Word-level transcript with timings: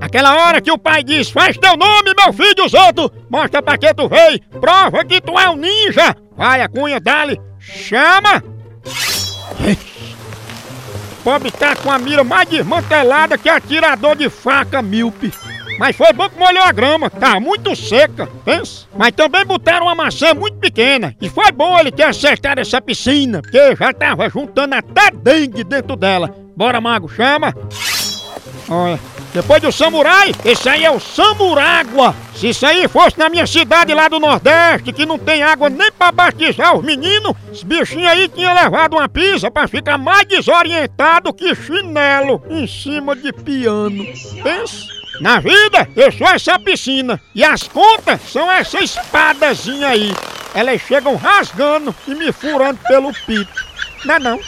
Aquela 0.00 0.34
hora 0.34 0.60
que 0.60 0.70
o 0.70 0.78
pai 0.78 1.04
diz, 1.04 1.30
faz 1.30 1.56
teu 1.58 1.76
nome, 1.76 2.14
meu 2.18 2.32
filho, 2.32 2.54
dos 2.54 2.72
outros, 2.72 3.10
mostra 3.30 3.62
pra 3.62 3.76
que 3.76 3.92
tu 3.92 4.08
veio, 4.08 4.40
prova 4.60 5.04
que 5.04 5.20
tu 5.20 5.38
é 5.38 5.48
um 5.50 5.56
ninja. 5.56 6.16
Vai, 6.36 6.62
a 6.62 6.68
cunha, 6.68 6.98
dali, 6.98 7.38
chama. 7.60 8.42
Pobre 11.22 11.50
tá 11.50 11.76
com 11.76 11.90
a 11.90 11.98
mira 11.98 12.24
mais 12.24 12.48
desmantelada 12.48 13.36
que 13.36 13.48
atirador 13.48 14.16
de 14.16 14.28
faca 14.30 14.80
míope. 14.82 15.32
Mas 15.78 15.94
foi 15.94 16.12
bom 16.12 16.28
que 16.28 16.38
molhou 16.38 16.64
a 16.64 16.72
grama, 16.72 17.10
tá 17.10 17.38
muito 17.38 17.76
seca, 17.76 18.28
pensa. 18.44 18.86
Mas 18.96 19.12
também 19.12 19.44
botaram 19.44 19.86
uma 19.86 19.94
maçã 19.94 20.34
muito 20.34 20.56
pequena. 20.56 21.14
E 21.20 21.28
foi 21.28 21.52
bom 21.52 21.78
ele 21.78 21.92
ter 21.92 22.04
acertado 22.04 22.60
essa 22.60 22.80
piscina, 22.80 23.42
porque 23.42 23.76
já 23.76 23.92
tava 23.92 24.28
juntando 24.28 24.74
até 24.74 25.10
dengue 25.10 25.62
dentro 25.62 25.96
dela. 25.96 26.34
Bora, 26.56 26.80
mago, 26.80 27.08
chama. 27.08 27.54
Olha, 28.72 28.98
depois 29.34 29.60
do 29.60 29.70
samurai, 29.70 30.32
esse 30.46 30.66
aí 30.66 30.82
é 30.82 30.90
o 30.90 30.98
samurágua. 30.98 32.14
Se 32.34 32.48
isso 32.48 32.64
aí 32.64 32.88
fosse 32.88 33.18
na 33.18 33.28
minha 33.28 33.46
cidade 33.46 33.92
lá 33.92 34.08
do 34.08 34.18
Nordeste, 34.18 34.94
que 34.94 35.04
não 35.04 35.18
tem 35.18 35.42
água 35.42 35.68
nem 35.68 35.92
pra 35.92 36.10
batizar 36.10 36.74
os 36.74 36.82
meninos, 36.82 37.34
esse 37.52 37.66
bichinho 37.66 38.08
aí 38.08 38.28
tinha 38.28 38.54
levado 38.54 38.94
uma 38.94 39.08
pizza 39.10 39.50
pra 39.50 39.68
ficar 39.68 39.98
mais 39.98 40.26
desorientado 40.26 41.34
que 41.34 41.54
chinelo 41.54 42.42
em 42.48 42.66
cima 42.66 43.14
de 43.14 43.30
piano. 43.30 44.06
Pensa. 44.42 44.86
Na 45.20 45.38
vida, 45.38 45.86
eu 45.94 46.10
sou 46.10 46.26
essa 46.28 46.58
piscina. 46.58 47.20
E 47.34 47.44
as 47.44 47.64
contas 47.64 48.20
são 48.30 48.50
essa 48.50 48.82
espadazinha 48.82 49.88
aí. 49.88 50.12
Elas 50.54 50.80
chegam 50.80 51.14
rasgando 51.16 51.94
e 52.08 52.14
me 52.14 52.32
furando 52.32 52.80
pelo 52.88 53.12
pito. 53.12 53.66
Não 54.06 54.14
é 54.14 54.18
não? 54.18 54.40